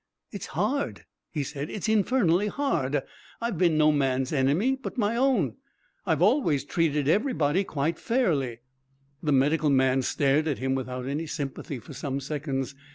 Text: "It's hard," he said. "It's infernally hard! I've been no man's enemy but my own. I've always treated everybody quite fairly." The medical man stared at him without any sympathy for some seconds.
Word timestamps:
"It's 0.31 0.47
hard," 0.47 1.05
he 1.29 1.43
said. 1.43 1.69
"It's 1.69 1.87
infernally 1.87 2.47
hard! 2.47 3.03
I've 3.39 3.59
been 3.59 3.77
no 3.77 3.91
man's 3.91 4.33
enemy 4.33 4.75
but 4.75 4.97
my 4.97 5.15
own. 5.15 5.57
I've 6.07 6.23
always 6.23 6.63
treated 6.63 7.07
everybody 7.07 7.63
quite 7.63 7.99
fairly." 7.99 8.61
The 9.21 9.31
medical 9.31 9.69
man 9.69 10.01
stared 10.01 10.47
at 10.47 10.57
him 10.57 10.73
without 10.73 11.05
any 11.05 11.27
sympathy 11.27 11.77
for 11.77 11.93
some 11.93 12.19
seconds. 12.19 12.73